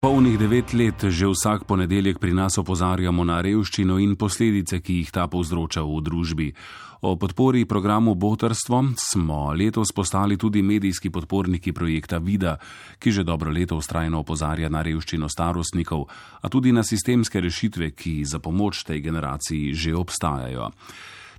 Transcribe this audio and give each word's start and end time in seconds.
Polnih 0.00 0.38
devet 0.40 0.72
let 0.72 1.04
že 1.12 1.28
vsak 1.28 1.68
ponedeljek 1.68 2.16
pri 2.18 2.32
nas 2.32 2.56
opozarjamo 2.56 3.20
na 3.20 3.42
revščino 3.44 3.98
in 4.00 4.14
posledice, 4.16 4.78
ki 4.80 4.94
jih 4.96 5.10
ta 5.12 5.26
povzroča 5.28 5.84
v 5.84 6.00
družbi. 6.00 6.46
O 7.04 7.20
podpori 7.20 7.66
programu 7.68 8.14
Botrstvo 8.16 8.96
smo 8.96 9.52
letos 9.52 9.92
postali 9.92 10.40
tudi 10.40 10.62
medijski 10.64 11.12
podporniki 11.12 11.76
projekta 11.76 12.16
Vida, 12.16 12.56
ki 12.96 13.12
že 13.12 13.28
dobro 13.28 13.52
leto 13.52 13.76
ustrajno 13.76 14.24
opozarja 14.24 14.72
na 14.72 14.80
revščino 14.80 15.28
starostnikov, 15.28 16.08
a 16.40 16.48
tudi 16.48 16.72
na 16.72 16.80
sistemske 16.80 17.36
rešitve, 17.36 17.92
ki 17.92 18.24
za 18.24 18.40
pomoč 18.40 18.88
tej 18.88 19.04
generaciji 19.04 19.76
že 19.76 19.92
obstajajo. 19.92 20.72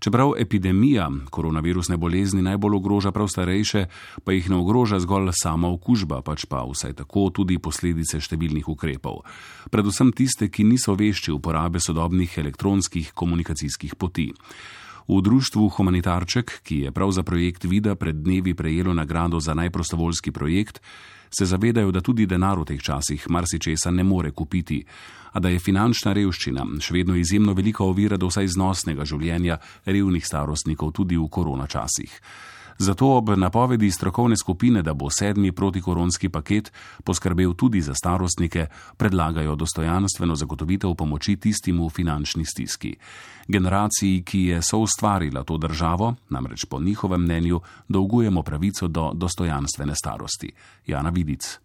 Čeprav 0.02 0.32
epidemija 0.38 1.12
koronavirusne 1.30 1.98
bolezni 1.98 2.42
najbolj 2.42 2.76
ogroža 2.76 3.12
prav 3.12 3.28
starejše, 3.28 3.86
pa 4.24 4.34
jih 4.34 4.50
ne 4.50 4.56
ogroža 4.56 4.98
zgolj 5.00 5.30
sama 5.44 5.70
okužba, 5.70 6.24
pač 6.26 6.48
pa 6.50 6.64
vsaj 6.66 6.96
tako 7.04 7.28
tudi 7.30 7.60
posledice 7.62 8.18
številnih 8.18 8.66
ukrepov. 8.66 9.22
Predvsem 9.70 10.10
tiste, 10.18 10.50
ki 10.50 10.66
niso 10.66 10.98
vešči 10.98 11.30
uporabe 11.36 11.78
sodobnih 11.78 12.34
elektronskih 12.42 13.14
komunikacijskih 13.14 13.94
poti. 13.94 14.32
V 15.06 15.22
društvu 15.22 15.70
Humanitarček, 15.78 16.62
ki 16.66 16.82
je 16.88 16.92
prav 16.92 17.14
za 17.14 17.22
projekt 17.22 17.70
Vida 17.70 17.94
pred 17.94 18.26
dnevi 18.26 18.58
prejelo 18.58 18.98
nagrado 18.98 19.38
za 19.38 19.54
najprostovoljski 19.54 20.34
projekt, 20.34 20.82
se 21.32 21.46
zavedajo, 21.46 21.92
da 21.92 22.02
tudi 22.02 22.26
denar 22.26 22.60
v 22.60 22.66
teh 22.66 22.82
časih 22.82 23.30
marsičesa 23.30 23.92
ne 23.92 24.04
more 24.04 24.32
kupiti, 24.32 24.84
a 25.32 25.40
da 25.40 25.50
je 25.50 25.60
finančna 25.60 26.14
revščina 26.14 26.66
še 26.84 26.94
vedno 26.94 27.16
izjemno 27.16 27.54
velika 27.54 27.84
ovira 27.84 28.18
do 28.18 28.28
vsaj 28.28 28.52
znosnega 28.52 29.06
življenja 29.06 29.58
revnih 29.86 30.26
starostnikov 30.26 30.92
tudi 30.92 31.18
v 31.18 31.28
koronačasih. 31.32 32.12
Zato 32.78 33.08
ob 33.08 33.30
napovedi 33.30 33.92
strokovne 33.92 34.36
skupine, 34.38 34.82
da 34.82 34.94
bo 34.94 35.10
sedmi 35.10 35.52
protikoronski 35.52 36.30
paket 36.30 36.72
poskrbel 37.04 37.54
tudi 37.54 37.82
za 37.82 37.94
starostnike, 37.96 38.68
predlagajo 38.98 39.56
dostojanstveno 39.56 40.36
zagotovitev 40.36 40.96
pomoči 40.96 41.36
tistim 41.36 41.82
v 41.86 41.90
finančni 41.90 42.46
stiski. 42.46 42.96
Generaciji, 43.48 44.24
ki 44.24 44.44
je 44.46 44.62
soustvarila 44.62 45.44
to 45.44 45.58
državo, 45.58 46.16
namreč 46.30 46.66
po 46.66 46.80
njihovem 46.80 47.22
mnenju, 47.22 47.62
dolgujemo 47.88 48.44
pravico 48.44 48.88
do 48.88 49.12
dostojanstvene 49.14 49.96
starosti. 49.96 50.52
Jana 50.88 51.10
Vidic. 51.10 51.60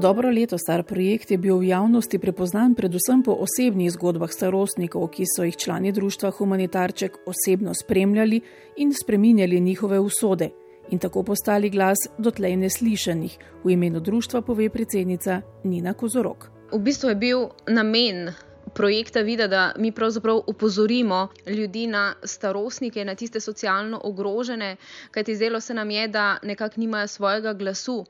Dobro 0.00 0.30
leto 0.30 0.58
star 0.58 0.82
projekt 0.82 1.30
je 1.30 1.38
bil 1.38 1.56
v 1.56 1.70
javnosti 1.72 2.18
prepoznan 2.18 2.74
predvsem 2.76 3.22
po 3.24 3.32
osebnih 3.32 3.88
zgodbah 3.94 4.28
starostnikov, 4.28 5.08
ki 5.08 5.24
so 5.24 5.46
jih 5.46 5.56
člani 5.56 5.92
društva 5.92 6.30
Humanitarček 6.36 7.16
osebno 7.24 7.72
spremljali 7.74 8.40
in 8.76 8.92
spreminjali 8.92 9.60
njihove 9.60 10.00
usode 10.00 10.50
in 10.90 10.98
tako 10.98 11.22
postali 11.22 11.70
glas 11.70 11.96
dotlej 12.18 12.56
neslišanih. 12.56 13.38
V 13.64 13.72
imenu 13.72 14.00
društva 14.00 14.42
pove 14.42 14.68
predsednica 14.70 15.40
Nina 15.64 15.92
Kozorok. 15.92 16.50
V 16.72 16.78
bistvu 16.78 17.08
je 17.08 17.14
bil 17.14 17.48
namen 17.66 18.34
projekta 18.76 19.20
vidi, 19.20 19.48
da 19.48 19.72
mi 19.78 19.92
pravzaprav 19.92 20.40
upozorimo 20.46 21.28
ljudi 21.46 21.86
na 21.86 22.14
starostnike, 22.24 23.04
na 23.04 23.14
tiste 23.14 23.40
socialno 23.40 24.00
ogrožene, 24.04 24.76
kajti 25.10 25.36
zdelo 25.36 25.60
se 25.60 25.74
nam 25.74 25.90
je, 25.90 26.08
da 26.08 26.38
nekako 26.42 26.80
nimajo 26.80 27.06
svojega 27.06 27.52
glasu. 27.52 28.04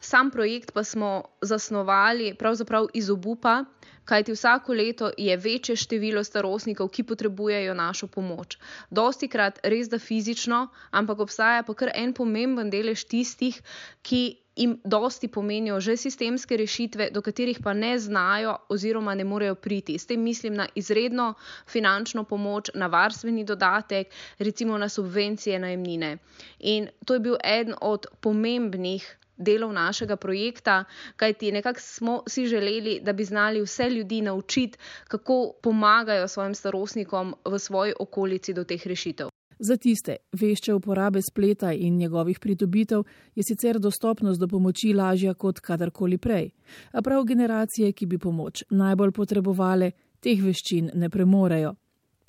Sam 0.00 0.30
projekt 0.30 0.72
pa 0.72 0.84
smo 0.84 1.22
zasnovali 1.40 2.34
pravzaprav 2.38 2.86
iz 2.94 3.10
obupa. 3.10 3.64
Kajti 4.04 4.32
vsako 4.32 4.72
leto 4.72 5.10
je 5.18 5.36
večje 5.36 5.76
število 5.76 6.24
starostnikov, 6.24 6.88
ki 6.88 7.02
potrebujejo 7.02 7.74
našo 7.74 8.06
pomoč. 8.06 8.58
Dosti 8.90 9.28
krat 9.28 9.60
res 9.62 9.88
da 9.88 9.98
fizično, 9.98 10.68
ampak 10.90 11.18
obstaja 11.18 11.62
pa 11.62 11.74
kar 11.74 11.90
en 11.94 12.12
pomemben 12.12 12.70
delež 12.70 13.04
tistih, 13.04 13.60
ki 14.02 14.41
jim 14.56 14.80
dosti 14.84 15.28
pomenijo 15.28 15.80
že 15.80 15.96
sistemske 15.96 16.56
rešitve, 16.56 17.10
do 17.10 17.22
katerih 17.22 17.58
pa 17.64 17.72
ne 17.72 17.98
znajo 17.98 18.56
oziroma 18.68 19.14
ne 19.14 19.24
morejo 19.24 19.54
priti. 19.54 19.98
S 19.98 20.06
tem 20.06 20.20
mislim 20.20 20.54
na 20.54 20.68
izredno 20.74 21.34
finančno 21.68 22.24
pomoč, 22.24 22.70
na 22.74 22.86
varstveni 22.86 23.44
dodatek, 23.44 24.06
recimo 24.38 24.78
na 24.78 24.88
subvencije 24.88 25.58
najemnine. 25.58 26.18
In 26.58 26.88
to 27.06 27.14
je 27.14 27.20
bil 27.20 27.36
eden 27.44 27.74
od 27.80 28.06
pomembnih. 28.20 29.18
Delov 29.42 29.72
našega 29.72 30.16
projekta, 30.16 30.84
kajti 31.16 31.52
nekako 31.52 31.80
smo 31.80 32.22
si 32.28 32.46
želeli, 32.46 33.00
da 33.02 33.12
bi 33.12 33.24
znali 33.24 33.62
vse 33.62 33.90
ljudi 33.90 34.20
naučiti, 34.20 34.78
kako 35.08 35.52
pomagajo 35.62 36.28
svojim 36.28 36.54
starostnikom 36.54 37.34
v 37.44 37.58
svoji 37.58 37.94
okolici 38.00 38.54
do 38.54 38.64
teh 38.64 38.86
rešitev. 38.86 39.31
Za 39.58 39.76
tiste, 39.76 40.16
vešče 40.32 40.74
uporabe 40.74 41.20
spleta 41.22 41.72
in 41.72 41.96
njegovih 41.96 42.38
pridobitev, 42.38 43.02
je 43.34 43.42
sicer 43.42 43.78
dostopnost 43.78 44.40
do 44.40 44.48
pomoči 44.48 44.92
lažja 44.94 45.34
kot 45.34 45.60
kadarkoli 45.60 46.18
prej. 46.18 46.50
A 46.92 47.02
prav 47.02 47.24
generacije, 47.24 47.92
ki 47.92 48.06
bi 48.06 48.18
pomoč 48.18 48.64
najbolj 48.70 49.12
potrebovale, 49.12 49.90
teh 50.20 50.42
veščin 50.42 50.90
ne 50.94 51.10
premorejo. 51.10 51.74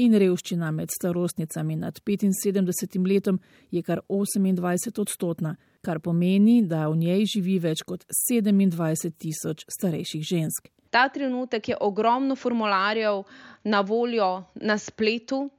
In 0.02 0.16
revščina 0.18 0.72
med 0.74 0.90
starostnicami 0.90 1.76
nad 1.78 2.00
75 2.02 3.08
letom 3.08 3.40
je 3.72 3.84
kar 3.86 4.02
28 4.10 5.02
odstotna, 5.02 5.56
kar 5.86 6.00
pomeni, 6.00 6.64
da 6.66 6.88
v 6.90 6.98
njej 6.98 7.26
živi 7.36 7.60
več 7.62 7.84
kot 7.86 8.06
27 8.10 9.14
tisoč 9.18 9.66
starejših 9.70 10.24
žensk. 10.26 10.72
Ta 10.90 11.08
trenutek 11.10 11.70
je 11.70 11.78
ogromno 11.82 12.36
formularjev 12.36 13.24
na 13.64 13.82
voljo 13.82 14.44
na 14.56 14.78
spletu, 14.78 15.50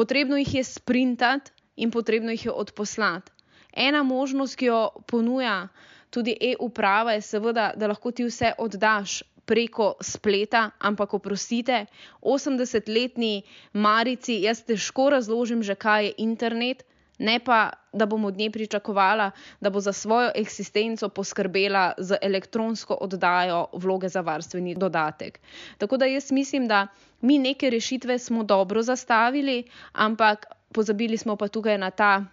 potrebno 0.00 0.36
jih 0.40 0.54
je 0.54 0.64
sprintati 0.64 1.52
in 1.76 1.90
potrebno 1.90 2.32
jih 2.32 2.44
je 2.44 2.52
odposlati. 2.52 3.32
Ena 3.76 4.02
možnost, 4.02 4.56
ki 4.56 4.70
jo 4.70 4.78
ponuja 5.06 5.68
tudi 6.10 6.32
e-uprava, 6.40 7.12
je 7.12 7.26
seveda, 7.26 7.72
da 7.76 7.90
lahko 7.92 8.10
ti 8.10 8.24
vse 8.24 8.54
oddaš 8.58 9.20
preko 9.44 9.90
spleta, 10.00 10.70
ampak 10.78 11.14
oprostite, 11.14 11.84
80-letni 12.22 13.42
Marici, 13.72 14.40
jaz 14.40 14.64
težko 14.64 15.10
razložim 15.10 15.62
že, 15.62 15.74
kaj 15.74 16.06
je 16.06 16.14
internet. 16.24 16.84
Ne 17.20 17.36
pa, 17.44 17.70
da 17.92 18.06
bom 18.06 18.24
od 18.24 18.36
nje 18.36 18.50
pričakovala, 18.50 19.30
da 19.60 19.70
bo 19.70 19.80
za 19.80 19.92
svojo 19.92 20.30
eksistenco 20.34 21.08
poskrbela 21.08 21.92
z 21.98 22.16
elektronsko 22.22 22.96
oddajo 23.00 23.66
vloge 23.72 24.08
za 24.08 24.20
varstveni 24.20 24.74
dodatek. 24.74 25.40
Tako 25.78 25.96
da 25.96 26.06
jaz 26.06 26.32
mislim, 26.32 26.68
da 26.68 26.86
mi 27.20 27.38
neke 27.38 27.70
rešitve 27.70 28.18
smo 28.18 28.44
dobro 28.44 28.82
zastavili, 28.82 29.64
ampak 29.92 30.46
pozabili 30.72 31.16
smo 31.16 31.36
pa 31.36 31.48
tukaj 31.48 31.78
na 31.78 31.90
ta 31.90 32.24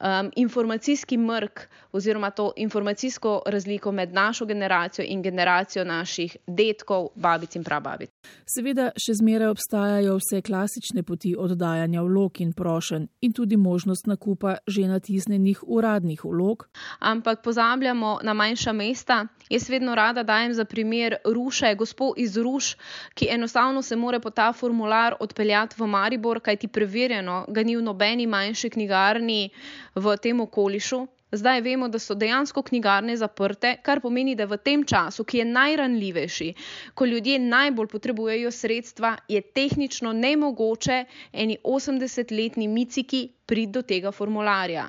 um, 0.00 0.30
informacijski 0.36 1.16
mrk 1.16 1.68
oziroma 1.92 2.30
to 2.30 2.52
informacijsko 2.56 3.42
razliko 3.46 3.92
med 3.92 4.12
našo 4.12 4.44
generacijo 4.44 5.04
in 5.08 5.22
generacijo 5.22 5.84
naših 5.84 6.36
detkov, 6.46 7.08
babic 7.14 7.56
in 7.56 7.64
prababic. 7.64 8.10
Seveda, 8.50 8.88
še 8.98 9.14
zmeraj 9.20 9.52
obstajajo 9.52 10.16
vse 10.18 10.40
klasične 10.44 11.04
poti 11.06 11.30
oddajanja 11.38 12.02
vlog 12.06 12.40
in 12.44 12.50
prošen 12.56 13.06
in 13.26 13.34
tudi 13.36 13.56
možnost 13.56 14.08
nakupa 14.10 14.56
že 14.66 14.88
natisnenih 14.90 15.62
uradnih 15.62 16.24
vlog. 16.24 16.66
Ampak 17.12 17.44
pozabljamo 17.46 18.18
na 18.26 18.34
manjša 18.34 18.72
mesta. 18.72 19.20
Jaz 19.50 19.68
vedno 19.70 19.94
rada 19.94 20.22
dajem 20.22 20.54
za 20.54 20.64
primer 20.64 21.16
Ruše, 21.24 21.74
gospod 21.78 22.18
iz 22.18 22.36
Ruš, 22.36 22.74
ki 23.14 23.30
enostavno 23.30 23.82
se 23.82 23.96
more 23.96 24.20
po 24.20 24.30
ta 24.30 24.52
formular 24.52 25.16
odpeljati 25.20 25.78
v 25.78 25.86
Maribor, 25.86 26.40
kajti 26.40 26.68
preverjeno 26.68 27.44
ga 27.48 27.62
ni 27.62 27.76
v 27.76 27.86
nobeni 27.86 28.26
manjši 28.26 28.70
knjigarni 28.70 29.50
v 29.94 30.16
tem 30.16 30.40
okolišu. 30.40 31.06
Zdaj 31.32 31.60
vemo, 31.62 31.88
da 31.88 31.98
so 31.98 32.14
dejansko 32.18 32.62
knjigarne 32.66 33.14
zaprte, 33.16 33.76
kar 33.86 34.00
pomeni, 34.02 34.34
da 34.34 34.48
v 34.50 34.56
tem 34.58 34.82
času, 34.84 35.24
ki 35.24 35.38
je 35.38 35.44
najranljivejši, 35.46 36.48
ko 36.94 37.06
ljudje 37.06 37.38
najbolj 37.38 37.86
potrebujejo 37.92 38.50
sredstva, 38.50 39.16
je 39.28 39.40
tehnično 39.40 40.12
nemogoče 40.12 41.04
eni 41.32 41.58
80-letni 41.64 42.66
miciki 42.68 43.28
priti 43.46 43.72
do 43.72 43.82
tega 43.82 44.10
formularja. 44.10 44.88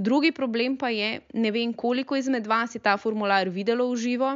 Drugi 0.00 0.30
problem 0.32 0.76
pa 0.80 0.88
je, 0.88 1.20
ne 1.34 1.50
vem, 1.50 1.72
koliko 1.76 2.16
izmed 2.16 2.46
vas 2.46 2.74
je 2.74 2.80
ta 2.80 2.94
formular 2.96 3.48
videlo 3.52 3.84
v 3.90 3.96
živo. 4.00 4.30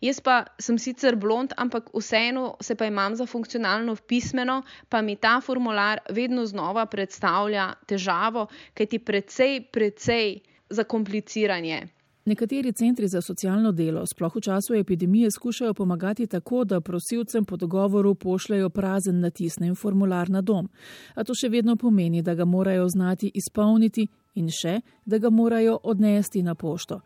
Jaz 0.00 0.20
pa 0.24 0.36
sem 0.56 0.78
sicer 0.78 1.16
blond, 1.16 1.52
ampak 1.60 1.90
vseeno 1.92 2.54
se 2.60 2.74
pa 2.74 2.86
imam 2.88 3.16
za 3.18 3.26
funkcionalno 3.26 3.96
pismeno, 3.96 4.62
pa 4.88 5.02
mi 5.02 5.16
ta 5.16 5.40
formular 5.44 6.00
vedno 6.08 6.46
znova 6.46 6.86
predstavlja 6.86 7.66
težavo, 7.86 8.46
ker 8.72 8.86
ti 8.86 8.98
precej, 8.98 9.60
precej 9.68 10.40
zakompliciranje. 10.70 11.88
Nekateri 12.24 12.72
centri 12.72 13.08
za 13.08 13.20
socialno 13.20 13.72
delo, 13.72 14.04
sploh 14.06 14.34
v 14.36 14.40
času 14.40 14.74
epidemije, 14.74 15.30
skušajo 15.30 15.74
pomagati 15.74 16.26
tako, 16.26 16.64
da 16.64 16.80
prosilcem 16.80 17.44
po 17.44 17.56
dogovoru 17.56 18.14
pošljajo 18.14 18.68
prazen 18.70 19.20
natisnen 19.20 19.74
formular 19.74 20.30
na 20.30 20.40
dom. 20.40 20.68
A 21.14 21.24
to 21.24 21.34
še 21.34 21.48
vedno 21.48 21.76
pomeni, 21.76 22.22
da 22.22 22.34
ga 22.34 22.44
morajo 22.44 22.88
znati 22.88 23.30
izpolniti 23.34 24.06
in 24.34 24.50
še, 24.52 24.80
da 25.04 25.18
ga 25.18 25.30
morajo 25.30 25.78
odnesti 25.82 26.42
na 26.42 26.54
pošto. 26.54 27.00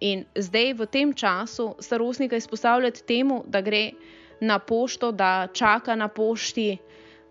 In 0.00 0.24
zdaj 0.38 0.72
v 0.78 0.86
tem 0.86 1.12
času 1.12 1.74
starostnika 1.80 2.36
izpostavljati 2.36 3.02
temu, 3.04 3.42
da 3.46 3.60
gre 3.60 3.90
na 4.40 4.58
pošto, 4.58 5.12
da 5.12 5.48
čaka 5.52 5.96
na 5.96 6.08
pošti. 6.08 6.78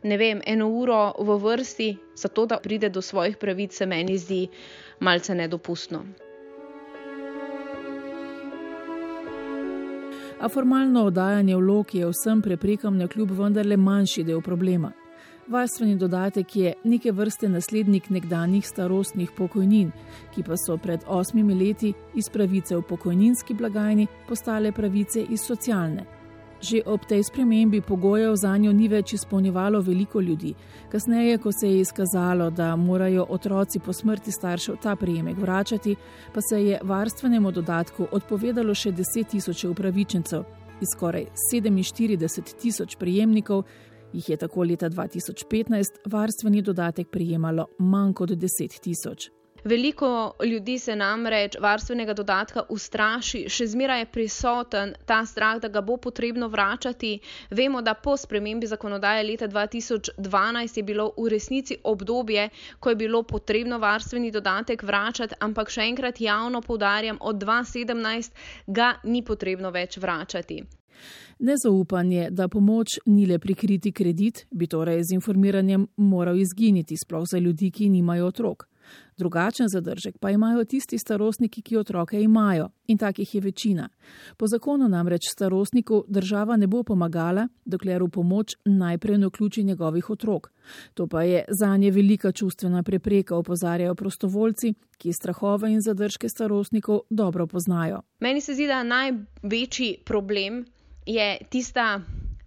Ne 0.03 0.17
vem, 0.17 0.41
eno 0.45 0.69
uro 0.69 1.13
v 1.19 1.39
vrsti, 1.43 1.89
zato 2.15 2.45
da 2.45 2.59
pride 2.63 2.89
do 2.89 3.01
svojih 3.01 3.37
pravic, 3.37 3.73
se 3.75 3.85
meni 3.85 4.17
zdi 4.17 4.47
malce 4.99 5.35
nedopustno. 5.35 6.03
A 10.39 10.49
formalno 10.49 11.03
oddajanje 11.05 11.55
vlog 11.55 11.95
je 11.95 12.07
vsem 12.07 12.41
preprekam 12.41 12.97
na 12.97 13.07
kljub 13.07 13.31
vendarle 13.31 13.77
manjši 13.77 14.23
del 14.23 14.41
problema. 14.41 14.91
Varstveni 15.47 15.95
dodatek 15.97 16.55
je 16.55 16.73
neke 16.83 17.11
vrste 17.11 17.49
naslednik 17.49 18.09
nekdanjih 18.09 18.67
starostnih 18.67 19.31
pokojnin, 19.37 19.91
ki 20.35 20.43
pa 20.43 20.57
so 20.57 20.77
pred 20.77 20.99
osmimi 21.07 21.55
leti 21.55 21.93
iz 22.15 22.29
pravice 22.29 22.77
v 22.77 22.81
pokojninski 22.81 23.53
blagajni 23.53 24.07
postale 24.27 24.71
pravice 24.71 25.25
iz 25.29 25.41
socialne. 25.41 26.18
Že 26.61 26.81
ob 26.85 27.05
tej 27.07 27.23
spremembi 27.23 27.81
pogojev 27.81 28.35
za 28.35 28.57
njo 28.57 28.73
ni 28.73 28.87
več 28.87 29.13
izpolnjevalo 29.13 29.79
veliko 29.81 30.19
ljudi. 30.21 30.53
Kasneje, 30.91 31.37
ko 31.37 31.51
se 31.51 31.69
je 31.69 31.79
izkazalo, 31.79 32.49
da 32.49 32.75
morajo 32.75 33.25
otroci 33.29 33.79
po 33.79 33.93
smrti 33.93 34.31
staršev 34.31 34.75
ta 34.83 34.95
prejemek 34.95 35.37
vračati, 35.37 35.95
pa 36.33 36.41
se 36.41 36.63
je 36.65 36.79
varstvenemu 36.83 37.51
dodatku 37.51 38.07
odpovedalo 38.11 38.75
še 38.75 38.91
10 38.91 39.31
tisoč 39.31 39.63
upravičencev. 39.63 40.43
Iz 40.81 40.91
skoraj 40.95 41.25
47 41.53 42.55
tisoč 42.59 42.95
prejemnikov 42.95 43.63
jih 44.13 44.29
je 44.29 44.37
tako 44.37 44.63
leta 44.63 44.89
2015 44.89 46.03
varstveni 46.11 46.61
dodatek 46.61 47.07
prejemalo 47.07 47.67
manj 47.79 48.13
kot 48.13 48.29
10 48.29 48.79
tisoč. 48.83 49.31
Veliko 49.63 50.33
ljudi 50.45 50.79
se 50.79 50.95
namreč 50.95 51.57
varstvenega 51.59 52.13
dodatka 52.13 52.63
ustraši, 52.69 53.43
še 53.49 53.67
zmeraj 53.67 53.99
je 53.99 54.05
prisoten 54.05 54.93
ta 55.05 55.19
strah, 55.25 55.59
da 55.59 55.67
ga 55.67 55.81
bo 55.81 55.97
potrebno 55.97 56.47
vračati. 56.47 57.19
Vemo, 57.51 57.81
da 57.81 57.93
po 57.93 58.17
spremembi 58.17 58.67
zakonodaje 58.67 59.23
leta 59.23 59.47
2012 59.47 60.77
je 60.77 60.83
bilo 60.83 61.11
v 61.17 61.27
resnici 61.29 61.77
obdobje, 61.83 62.49
ko 62.79 62.89
je 62.89 62.95
bilo 62.95 63.23
potrebno 63.23 63.79
varstveni 63.79 64.31
dodatek 64.31 64.83
vračati, 64.83 65.35
ampak 65.39 65.69
še 65.69 65.87
enkrat 65.89 66.21
javno 66.21 66.61
poudarjam, 66.61 67.17
od 67.21 67.43
2017 67.43 68.31
ga 68.67 68.93
ni 69.03 69.23
potrebno 69.23 69.71
več 69.71 69.97
vračati. 69.97 70.63
Nezaupanje, 71.39 72.27
da 72.31 72.47
pomoč 72.47 72.99
ni 73.05 73.25
le 73.25 73.39
prikriti 73.39 73.91
kredit, 73.91 74.45
bi 74.51 74.67
torej 74.67 75.03
z 75.03 75.15
informiranjem 75.15 75.85
moral 75.95 76.37
izginiti, 76.37 76.97
sploh 76.99 77.23
za 77.31 77.39
ljudi, 77.39 77.71
ki 77.71 77.89
nimajo 77.89 78.27
otrok. 78.27 78.67
Drugačen 79.17 79.67
zadržek 79.67 80.17
pa 80.17 80.31
imajo 80.31 80.63
tisti 80.65 80.97
starostniki, 80.97 81.61
ki 81.61 81.77
otroke 81.77 82.21
imajo, 82.21 82.69
in 82.87 82.97
takih 82.97 83.35
je 83.35 83.41
večina. 83.41 83.89
Po 84.37 84.47
zakonu 84.47 84.87
namreč 84.87 85.21
starostniku 85.31 86.03
država 86.07 86.55
ne 86.57 86.67
bo 86.67 86.83
pomagala, 86.83 87.47
dokler 87.65 88.03
v 88.03 88.09
pomoč 88.09 88.55
najprej 88.65 89.17
ne 89.17 89.27
vključi 89.27 89.63
njegovih 89.63 90.09
otrok. 90.09 90.51
To 90.93 91.07
pa 91.07 91.23
je 91.23 91.45
za 91.59 91.77
nje 91.77 91.91
velika 91.91 92.31
čustvena 92.31 92.83
prepreka, 92.83 93.35
opozarjajo 93.35 93.95
prostovoljci, 93.95 94.73
ki 94.97 95.13
strahove 95.13 95.71
in 95.71 95.81
zadržke 95.81 96.29
starostnikov 96.29 96.99
dobro 97.09 97.47
poznajo. 97.47 98.01
Meni 98.19 98.41
se 98.41 98.53
zdi, 98.53 98.67
da 98.67 98.83
največji 98.83 99.97
problem 100.05 100.65
je 101.05 101.37
tista. 101.49 102.01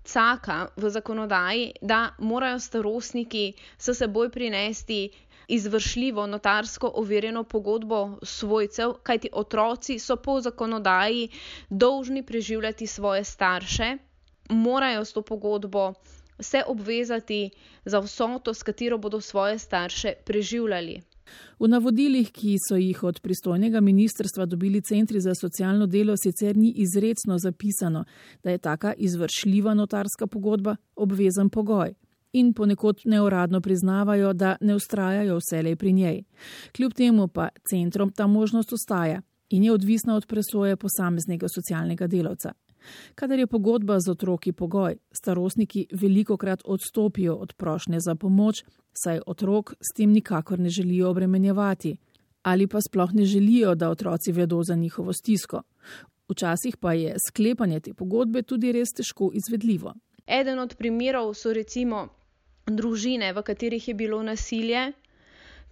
Caka 0.04 0.66
v 0.76 0.90
zakonodaji, 0.90 1.72
da 1.82 2.10
morajo 2.18 2.58
starostniki 2.58 3.52
s 3.78 3.94
seboj 3.98 4.30
prinesti 4.30 5.10
izvršljivo 5.54 6.26
notarsko 6.26 6.92
overjeno 6.94 7.44
pogodbo 7.44 8.18
svojcev, 8.22 8.92
kajti 9.02 9.28
otroci 9.32 9.98
so 9.98 10.16
po 10.16 10.40
zakonodaji 10.40 11.28
dolžni 11.70 12.22
preživljati 12.22 12.86
svoje 12.86 13.24
starše, 13.24 13.96
morajo 14.48 15.04
s 15.04 15.12
to 15.12 15.22
pogodbo 15.22 15.92
se 16.40 16.62
obvezati 16.66 17.50
za 17.84 17.98
vsoto, 17.98 18.54
s 18.54 18.62
katero 18.62 18.98
bodo 18.98 19.20
svoje 19.20 19.58
starše 19.58 20.12
preživljali. 20.24 21.00
V 21.58 21.68
navodilih, 21.68 22.32
ki 22.32 22.56
so 22.68 22.76
jih 22.76 23.02
od 23.02 23.20
pristojnega 23.20 23.80
ministrstva 23.80 24.46
dobili 24.46 24.80
centri 24.80 25.20
za 25.20 25.34
socialno 25.34 25.86
delo, 25.86 26.16
sicer 26.16 26.56
ni 26.56 26.72
izredno 26.76 27.38
zapisano, 27.38 28.04
da 28.44 28.50
je 28.50 28.58
taka 28.58 28.92
izvršljiva 28.96 29.74
notarska 29.74 30.26
pogodba 30.26 30.76
obvezen 30.96 31.50
pogoj 31.50 31.94
in 32.32 32.52
ponekod 32.52 33.00
neuradno 33.04 33.60
priznavajo, 33.60 34.32
da 34.32 34.56
ne 34.60 34.74
ustrajajo 34.74 35.38
vselej 35.38 35.76
pri 35.76 35.92
njej. 35.92 36.22
Kljub 36.76 36.92
temu 36.92 37.28
pa 37.28 37.48
centrom 37.70 38.12
ta 38.12 38.26
možnost 38.26 38.72
ostaja 38.72 39.22
in 39.50 39.64
je 39.64 39.72
odvisna 39.72 40.16
od 40.16 40.26
presoje 40.26 40.76
posameznega 40.76 41.46
socialnega 41.48 42.06
delavca. 42.06 42.52
Kadar 43.14 43.38
je 43.38 43.46
pogodba 43.46 44.00
z 44.00 44.10
otroki 44.10 44.52
pogoj, 44.52 44.96
starostniki 45.12 45.86
veliko 45.92 46.36
krat 46.36 46.62
odstopijo 46.64 47.34
od 47.34 47.52
prošnje 47.54 48.00
za 48.00 48.14
pomoč, 48.14 48.64
saj 48.92 49.20
otrok 49.26 49.72
s 49.72 49.96
tem 49.96 50.10
nikakor 50.12 50.58
ne 50.58 50.68
želijo 50.68 51.10
obremenjevati 51.10 51.96
ali 52.42 52.66
pa 52.66 52.80
sploh 52.80 53.12
ne 53.12 53.24
želijo, 53.24 53.74
da 53.74 53.90
otroci 53.90 54.32
vedo 54.32 54.62
za 54.62 54.74
njihovo 54.74 55.12
stisko. 55.12 55.62
Včasih 56.28 56.76
pa 56.76 56.92
je 56.92 57.16
sklepanje 57.28 57.80
te 57.80 57.94
pogodbe 57.94 58.42
tudi 58.42 58.72
res 58.72 58.88
težko 58.96 59.30
izvedljivo. 59.34 59.94
Eden 60.26 60.58
od 60.58 60.74
primerov 60.76 61.34
so 61.34 61.52
recimo 61.52 62.08
družine, 62.66 63.32
v 63.32 63.42
katerih 63.42 63.88
je 63.88 63.94
bilo 63.94 64.22
nasilje, 64.22 64.92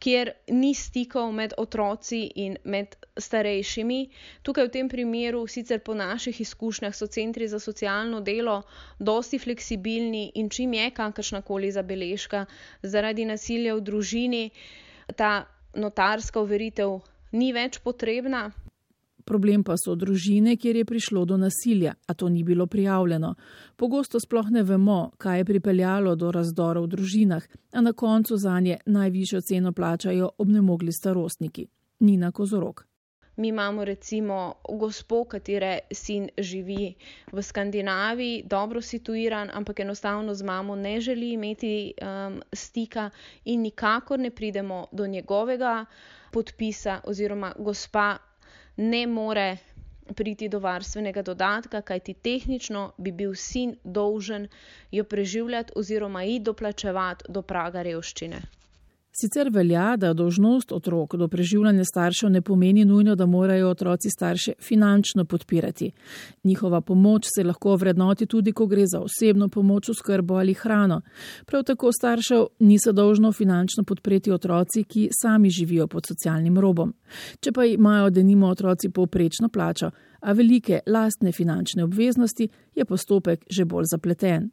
kjer 0.01 0.31
ni 0.49 0.73
stikov 0.75 1.33
med 1.33 1.53
otroci 1.61 2.21
in 2.45 2.57
med 2.65 2.97
starejšimi. 3.21 3.99
Tukaj 4.43 4.69
v 4.69 4.73
tem 4.77 4.89
primeru, 4.89 5.45
sicer 5.47 5.83
po 5.85 5.95
naših 5.95 6.41
izkušnjah, 6.41 6.95
so 6.97 7.07
centri 7.07 7.49
za 7.49 7.61
socialno 7.61 8.21
delo 8.21 8.63
dosti 8.99 9.39
fleksibilni 9.39 10.33
in 10.35 10.49
čim 10.49 10.73
je 10.75 10.91
kakršnakoli 10.91 11.71
zabeležka 11.73 12.47
zaradi 12.83 13.29
nasilja 13.29 13.77
v 13.77 13.85
družini, 13.85 14.45
ta 15.17 15.45
notarska 15.77 16.41
uveritev 16.41 17.01
ni 17.33 17.53
več 17.53 17.79
potrebna. 17.79 18.49
Problem 19.25 19.64
pa 19.64 19.76
so 19.76 19.94
družine, 19.94 20.56
kjer 20.56 20.76
je 20.76 20.84
prišlo 20.84 21.25
do 21.25 21.37
nasilja, 21.37 21.94
a 22.06 22.14
to 22.14 22.28
ni 22.28 22.44
bilo 22.44 22.67
prijavljeno. 22.67 23.34
Pogosto 23.76 24.20
sploh 24.20 24.50
ne 24.50 24.62
vemo, 24.62 25.11
kaj 25.19 25.38
je 25.38 25.44
pripeljalo 25.44 26.14
do 26.17 26.31
razdora 26.32 26.81
v 26.81 26.87
družinah, 26.87 27.49
a 27.72 27.81
na 27.81 27.93
koncu 27.93 28.37
za 28.37 28.61
nje 28.61 28.78
najvišjo 28.87 29.40
ceno 29.40 29.72
plačajo 29.72 30.31
obnemogli 30.38 30.93
starostniki. 30.93 31.67
Nina 32.00 32.32
Kozorok. 32.32 32.90
Mi 33.37 33.49
imamo 33.49 33.84
recimo 33.84 34.55
gospo, 34.69 35.25
katere 35.25 35.78
sin 35.93 36.28
živi 36.38 36.94
v 37.32 37.43
Skandinaviji, 37.43 38.43
dobro 38.46 38.81
situiran, 38.81 39.50
ampak 39.52 39.81
enostavno 39.81 40.34
z 40.34 40.43
mamo 40.44 40.76
ne 40.76 41.00
želi 41.00 41.32
imeti 41.32 41.93
um, 42.02 42.43
stika 42.52 43.11
in 43.44 43.62
nikakor 43.62 44.19
ne 44.19 44.31
pridemo 44.31 44.87
do 44.93 45.06
njegovega 45.06 45.84
podpisa 46.32 47.00
oziroma 47.05 47.52
gospa 47.58 48.17
ne 48.76 49.06
more 49.06 49.56
priti 50.17 50.49
do 50.49 50.58
varstvenega 50.58 51.22
dodatka, 51.22 51.81
kajti 51.82 52.14
tehnično 52.14 52.93
bi 52.99 53.12
bil 53.12 53.34
sin 53.34 53.75
dolžen 53.84 54.48
jo 54.91 55.05
preživljati 55.05 55.72
oziroma 55.77 56.22
ji 56.22 56.39
doplačevati 56.41 57.24
do 57.29 57.43
praga 57.43 57.82
revščine. 57.82 58.41
Sicer 59.12 59.48
velja, 59.50 59.96
da 59.96 60.12
dožnost 60.14 60.72
otrok 60.72 61.17
do 61.17 61.29
preživljanja 61.29 61.84
staršev 61.84 62.31
ne 62.31 62.43
pomeni 62.43 62.84
nujno, 62.84 63.14
da 63.14 63.26
morajo 63.26 63.70
otroci 63.70 64.10
starše 64.10 64.52
finančno 64.62 65.24
podpirati. 65.24 65.90
Njihova 66.44 66.81
pomoč 66.81 67.26
se 67.34 67.44
lahko 67.44 67.76
vrednoti 67.76 68.26
tudi, 68.26 68.52
ko 68.52 68.67
gre 68.67 68.84
za 68.86 69.00
osebno 69.00 69.48
pomoč 69.48 69.88
v 69.88 69.94
skrbo 69.94 70.34
ali 70.34 70.55
hrano. 70.55 71.00
Prav 71.46 71.62
tako 71.62 71.93
staršev 71.93 72.46
niso 72.58 72.93
dolžno 72.93 73.32
finančno 73.32 73.84
podpreti 73.84 74.31
otroci, 74.31 74.84
ki 74.84 75.08
sami 75.22 75.50
živijo 75.50 75.86
pod 75.86 76.06
socialnim 76.06 76.58
robom. 76.58 76.94
Če 77.40 77.52
pa 77.52 77.64
imajo 77.64 78.10
denimo 78.10 78.46
otroci 78.46 78.88
povprečno 78.88 79.48
plačo, 79.48 79.90
a 80.20 80.32
velike 80.32 80.81
lastne 80.86 81.32
finančne 81.32 81.84
obveznosti, 81.84 82.48
je 82.74 82.84
postopek 82.84 83.44
že 83.50 83.64
bolj 83.64 83.84
zapleten. 83.90 84.50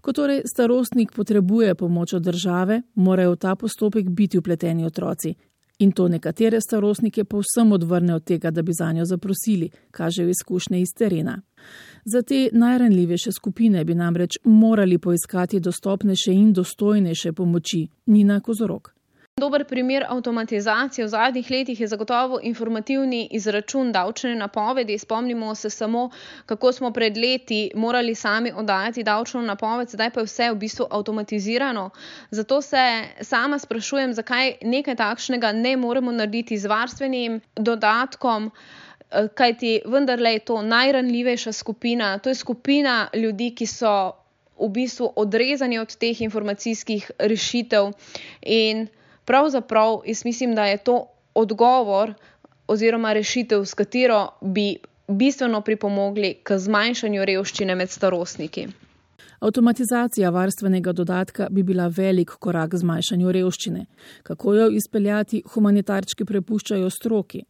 Ko 0.00 0.12
torej 0.12 0.42
starostnik 0.44 1.12
potrebuje 1.12 1.74
pomoč 1.74 2.12
od 2.12 2.22
države, 2.22 2.82
morajo 2.94 3.32
v 3.32 3.36
ta 3.36 3.56
postopek 3.56 4.08
biti 4.08 4.38
upleteni 4.38 4.84
otroci. 4.84 5.34
In 5.78 5.92
to 5.92 6.08
nekatere 6.08 6.60
starostnike 6.60 7.24
povsem 7.24 7.72
odvrne 7.72 8.14
od 8.14 8.24
tega, 8.24 8.50
da 8.50 8.62
bi 8.62 8.72
za 8.72 8.92
njo 8.92 9.04
zaprosili, 9.04 9.70
kažejo 9.90 10.28
izkušnje 10.28 10.80
iz 10.80 10.88
terena. 10.98 11.42
Za 12.04 12.22
te 12.22 12.48
najranljivejše 12.52 13.32
skupine 13.32 13.84
bi 13.84 13.94
namreč 13.94 14.38
morali 14.44 14.98
poiskati 14.98 15.60
dostopnejše 15.60 16.32
in 16.32 16.52
dostojnejše 16.52 17.32
pomoči, 17.32 17.88
Nina 18.06 18.40
Kozorok. 18.40 18.95
Dober 19.40 19.64
primer 19.68 20.04
avtomatizacije 20.08 21.04
v 21.04 21.08
zadnjih 21.08 21.50
letih 21.50 21.80
je 21.80 21.86
zagotovo 21.86 22.38
informativni 22.42 23.28
izračun 23.30 23.90
davčne 23.92 24.34
napovedi. 24.34 24.98
Spomnimo 24.98 25.54
se 25.54 25.70
samo, 25.70 26.10
kako 26.46 26.72
smo 26.72 26.90
pred 26.90 27.16
leti 27.16 27.70
morali 27.74 28.14
sami 28.14 28.52
oddajati 28.56 29.02
davčno 29.02 29.42
napoved, 29.42 29.88
zdaj 29.88 30.10
pa 30.10 30.20
je 30.20 30.24
vse 30.24 30.48
v 30.50 30.56
bistvu 30.56 30.86
avtomatizirano. 30.90 31.90
Zato 32.30 32.62
se 32.62 32.86
sama 33.20 33.58
sprašujem, 33.58 34.14
zakaj 34.14 34.54
nekaj 34.62 34.96
takšnega 34.96 35.52
ne 35.52 35.76
moremo 35.76 36.12
narediti 36.12 36.58
z 36.58 36.66
varstvenim 36.66 37.40
dodatkom. 37.56 38.50
Kajti 39.34 39.80
vendarle 39.84 40.32
je 40.32 40.38
to 40.48 40.62
najranljivejša 40.62 41.52
skupina, 41.52 42.18
to 42.18 42.28
je 42.32 42.34
skupina 42.34 43.08
ljudi, 43.14 43.52
ki 43.54 43.66
so 43.66 44.12
v 44.58 44.68
bistvu 44.68 45.12
odrezani 45.16 45.78
od 45.78 45.96
teh 45.96 46.20
informacijskih 46.20 47.10
rešitev. 47.18 47.92
In 48.42 48.88
pravzaprav 49.26 50.00
jaz 50.06 50.24
mislim, 50.24 50.54
da 50.54 50.66
je 50.66 50.76
to 50.78 51.06
odgovor 51.34 52.14
oziroma 52.66 53.12
rešitev, 53.12 53.64
s 53.64 53.74
katero 53.74 54.28
bi 54.40 54.76
bistveno 55.08 55.60
pripomogli 55.60 56.34
k 56.42 56.58
zmanjšanju 56.58 57.24
revščine 57.24 57.74
med 57.74 57.90
starostniki. 57.90 58.66
Avtomatizacija 59.40 60.30
varstvenega 60.30 60.92
dodatka 60.92 61.48
bi 61.50 61.62
bila 61.62 61.86
velik 61.86 62.30
korak 62.30 62.70
k 62.70 62.76
zmanjšanju 62.76 63.32
revščine. 63.32 63.84
Kako 64.22 64.54
jo 64.54 64.68
izpeljati, 64.70 65.42
humanitarčki 65.54 66.24
prepuščajo 66.24 66.90
stroki. 66.90 67.42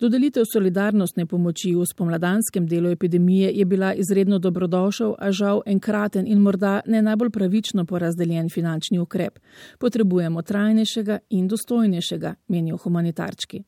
Dodelitev 0.00 0.44
solidarnostne 0.52 1.26
pomoči 1.26 1.74
v 1.74 1.86
spomladanskem 1.86 2.66
delu 2.66 2.90
epidemije 2.90 3.52
je 3.54 3.64
bila 3.64 3.94
izredno 3.94 4.38
dobrodošel, 4.38 5.14
a 5.18 5.32
žal 5.32 5.62
enkraten 5.66 6.26
in 6.26 6.38
morda 6.38 6.80
ne 6.86 7.02
najbolj 7.02 7.30
pravično 7.30 7.84
porazdeljen 7.84 8.48
finančni 8.50 8.98
ukrep. 8.98 9.38
Potrebujemo 9.78 10.42
trajnejšega 10.42 11.18
in 11.30 11.48
dostojnejšega, 11.48 12.34
menijo 12.48 12.76
humanitarčki. 12.76 13.64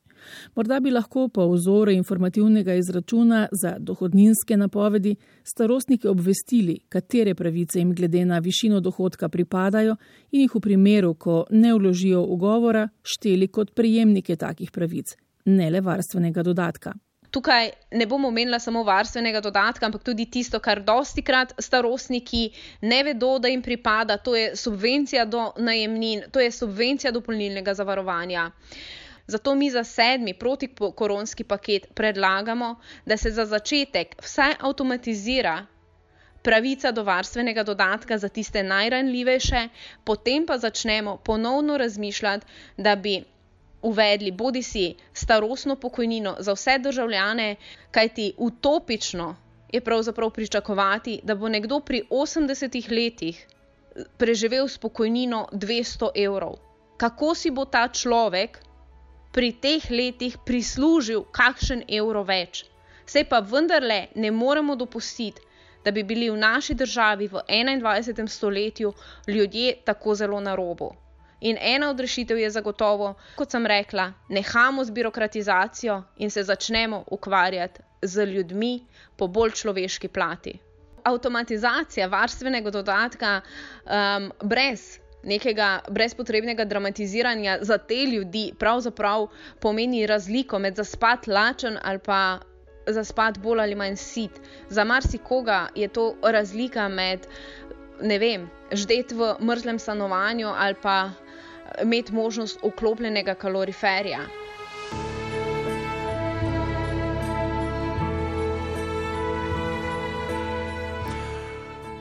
Morda 0.55 0.79
bi 0.79 0.91
lahko 0.91 1.27
po 1.27 1.47
vzoru 1.51 1.91
informativnega 1.91 2.73
izračuna 2.73 3.47
za 3.51 3.75
dohodninske 3.79 4.57
napovedi 4.57 5.15
starostnike 5.43 6.09
obvestili, 6.09 6.79
katere 6.89 7.35
pravice 7.35 7.79
jim 7.79 7.95
glede 7.95 8.25
na 8.25 8.39
višino 8.39 8.79
dohodka 8.79 9.29
pripadajo 9.29 9.95
in 10.31 10.41
jih 10.41 10.55
v 10.55 10.59
primeru, 10.59 11.13
ko 11.13 11.45
ne 11.49 11.73
vložijo 11.73 12.21
ugovora, 12.23 12.89
šteli 13.03 13.47
kot 13.47 13.73
prejemnike 13.75 14.35
takih 14.35 14.71
pravic, 14.71 15.15
ne 15.45 15.69
le 15.69 15.81
varstvenega 15.81 16.43
dodatka. 16.43 16.93
Tukaj 17.31 17.69
ne 17.91 18.05
bomo 18.05 18.27
omenila 18.27 18.59
samo 18.59 18.83
varstvenega 18.83 19.41
dodatka, 19.41 19.85
ampak 19.85 20.03
tudi 20.03 20.25
tisto, 20.31 20.59
kar 20.63 20.79
dosti 20.83 21.21
krat 21.21 21.53
starostniki 21.59 22.43
ne 22.81 23.01
vedo, 23.03 23.33
da 23.39 23.51
jim 23.51 23.61
pripada, 23.61 24.17
to 24.17 24.35
je 24.35 24.55
subvencija 24.55 25.25
do 25.25 25.51
najemnin, 25.57 26.23
to 26.31 26.39
je 26.39 26.51
subvencija 26.51 27.11
dopolnilnega 27.11 27.73
zavarovanja. 27.73 28.51
Zato 29.27 29.55
mi 29.55 29.71
za 29.71 29.83
sedmi 29.83 30.33
protikoronski 30.33 31.43
paket 31.43 31.87
predlagamo, 31.93 32.75
da 33.05 33.17
se 33.17 33.31
za 33.31 33.45
začetek 33.45 34.15
vsaj 34.23 34.53
avtomatizira 34.59 35.65
pravica 36.43 36.91
do 36.91 37.03
varstvenega 37.03 37.63
dodatka 37.63 38.17
za 38.17 38.29
tiste 38.29 38.63
najranljivejše, 38.63 39.67
potem 40.03 40.45
pa 40.45 40.57
začnemo 40.57 41.17
ponovno 41.17 41.77
razmišljati, 41.77 42.45
da 42.77 42.95
bi 42.95 43.23
uvedli 43.81 44.31
bodi 44.31 44.63
si 44.63 44.95
starostno 45.13 45.75
pokojnino 45.75 46.35
za 46.39 46.53
vse 46.53 46.77
državljane, 46.79 47.55
kajti 47.91 48.33
utopično 48.37 49.35
je 49.73 49.81
pravzaprav 49.81 50.29
pričakovati, 50.29 51.19
da 51.23 51.35
bo 51.35 51.49
nekdo 51.49 51.79
pri 51.79 52.03
80 52.09 52.91
letih 52.91 53.47
preživel 54.17 54.67
s 54.67 54.77
pokojnino 54.77 55.47
200 55.51 56.09
evrov. 56.15 56.55
Kako 56.97 57.35
si 57.35 57.51
bo 57.51 57.65
ta 57.65 57.87
človek 57.87 58.59
pri 59.37 59.51
teh 59.61 59.83
letih 59.93 60.33
prislužil 60.41 61.21
kakšen 61.29 61.83
evro 61.93 62.23
več. 62.25 62.63
Sej 63.05 63.27
pa 63.29 63.37
vendarle 63.45 64.07
ne 64.17 64.31
moremo 64.33 64.73
dopustiti, 64.75 65.43
da 65.85 65.93
bi 65.93 66.01
bili 66.03 66.31
v 66.33 66.39
naši 66.41 66.73
državi 66.73 67.27
v 67.29 67.43
21. 67.45 68.25
stoletju 68.27 68.93
ljudje 69.27 69.75
tako 69.85 70.15
zelo 70.15 70.39
na 70.41 70.55
robu. 70.57 70.89
In 71.41 71.57
ena 71.61 71.91
od 71.93 71.99
rešitev 71.99 72.39
je 72.41 72.49
zagotovo, 72.49 73.13
kot 73.37 73.53
sem 73.53 73.65
rekla, 73.65 74.09
nehamo 74.29 74.83
z 74.83 74.91
birokratizacijo 74.91 76.01
in 76.17 76.33
se 76.33 76.43
začnemo 76.43 77.03
ukvarjati 77.11 77.81
z 78.01 78.25
ljudmi 78.25 78.79
po 79.15 79.27
bolj 79.27 79.53
človeški 79.61 80.07
plati. 80.07 80.57
Avtomatizacija 81.03 82.07
varstvenega 82.07 82.73
dodatka 82.73 83.41
um, 83.85 84.31
brez 84.41 84.97
nekega 85.23 85.79
brezpotrebnega 85.89 86.65
dramatiziranja 86.65 87.57
za 87.61 87.77
te 87.77 88.05
ljudi 88.05 88.53
pravzaprav 88.59 89.27
pomeni 89.59 90.07
razliko 90.07 90.59
med 90.59 90.75
zaspat 90.75 91.27
lačen 91.27 91.77
ali 91.83 91.99
pa 91.99 92.39
zaspat 92.87 93.39
bolj 93.39 93.61
ali 93.61 93.75
manj 93.75 93.95
sit. 93.95 94.31
Za 94.69 94.83
marsikoga 94.83 95.67
je 95.75 95.87
to 95.87 96.15
razlika 96.23 96.87
med, 96.87 97.27
ne 98.01 98.19
vem, 98.19 98.49
ždet 98.71 99.11
v 99.11 99.35
mrzlem 99.41 99.79
stanovanju 99.79 100.47
ali 100.47 100.75
pa 100.81 101.09
imeti 101.83 102.13
možnost 102.13 102.59
vklopljenega 102.63 103.35
kaloriferja. 103.35 104.19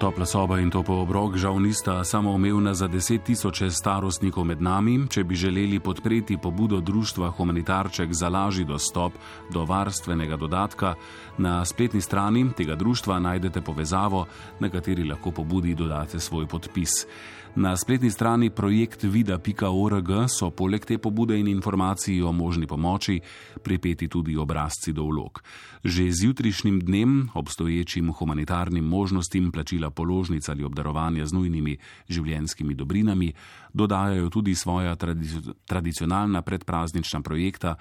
Topla 0.06 0.26
soba 0.26 0.60
in 0.62 0.70
topo 0.70 1.02
obrok 1.02 1.34
žal 1.34 1.58
nista 1.58 2.04
samoumevna 2.04 2.74
za 2.74 2.86
deset 2.86 3.24
tisoče 3.26 3.70
starostnikov 3.74 4.44
med 4.46 4.62
nami, 4.62 5.00
če 5.10 5.24
bi 5.24 5.34
želeli 5.34 5.80
podpreti 5.82 6.36
pobudo 6.38 6.78
društva 6.80 7.30
Humanitarček 7.34 8.14
za 8.14 8.28
lažji 8.28 8.64
dostop 8.64 9.18
do 9.50 9.64
varstvenega 9.64 10.36
dodatka. 10.36 10.94
Na 11.38 11.64
spletni 11.64 12.00
strani 12.00 12.46
tega 12.56 12.78
društva 12.78 13.18
najdete 13.18 13.60
povezavo, 13.60 14.26
na 14.60 14.70
kateri 14.70 15.02
lahko 15.04 15.30
pobudi 15.30 15.74
dodate 15.74 16.20
svoj 16.20 16.46
podpis. 16.46 17.02
Na 17.56 17.76
spletni 17.76 18.10
strani 18.10 18.50
projekt 18.50 19.02
vida.org 19.02 20.10
so 20.28 20.50
poleg 20.52 20.84
te 20.84 20.98
pobude 21.00 21.38
in 21.40 21.46
informacij 21.48 22.20
o 22.22 22.32
možni 22.32 22.66
pomoči 22.68 23.16
pripeti 23.64 24.08
tudi 24.12 24.36
obrazci 24.36 24.92
do 24.92 25.06
vlog. 25.08 25.40
Že 25.80 26.10
z 26.12 26.24
jutrišnjim 26.24 26.80
dnem 26.80 27.30
obstoječim 27.34 28.12
humanitarnim 28.12 28.84
možnostim 28.84 29.52
plačila 29.52 29.90
položnic 29.90 30.48
ali 30.48 30.64
obdarovanja 30.64 31.26
z 31.26 31.32
nujnimi 31.32 31.78
življenskimi 32.08 32.74
dobrinami 32.74 33.32
dodajajo 33.72 34.28
tudi 34.28 34.54
svoja 34.54 34.96
tradicionalna 35.66 36.42
predpraznična 36.42 37.20
projekta. 37.20 37.76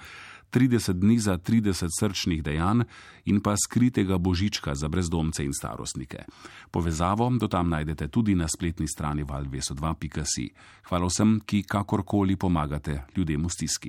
30 0.56 0.94
dni 0.94 1.20
za 1.20 1.38
30 1.38 1.88
srčnih 2.00 2.44
dejanj 2.44 2.82
in 3.26 3.42
pa 3.42 3.56
skritega 3.60 4.18
božička 4.18 4.76
za 4.76 4.88
brezdomce 4.88 5.44
in 5.44 5.54
starostnike. 5.54 6.24
Povezavo 6.72 7.30
do 7.40 7.48
tam 7.48 7.70
najdete 7.70 8.08
tudi 8.08 8.36
na 8.36 8.48
spletni 8.48 8.88
strani 8.88 9.24
valveso2.si. 9.24 10.50
Hvala 10.88 11.08
vsem, 11.12 11.40
ki 11.46 11.64
kakorkoli 11.64 12.36
pomagate 12.36 13.02
ljudem 13.18 13.44
v 13.46 13.50
stiski. 13.50 13.84